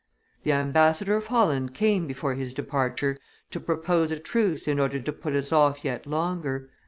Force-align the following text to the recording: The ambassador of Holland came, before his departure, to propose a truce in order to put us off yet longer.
The 0.41 0.51
ambassador 0.51 1.13
of 1.15 1.27
Holland 1.27 1.75
came, 1.75 2.07
before 2.07 2.33
his 2.33 2.55
departure, 2.55 3.19
to 3.51 3.59
propose 3.59 4.09
a 4.09 4.17
truce 4.19 4.67
in 4.67 4.79
order 4.79 4.99
to 4.99 5.13
put 5.13 5.35
us 5.35 5.51
off 5.51 5.85
yet 5.85 6.07
longer. 6.07 6.71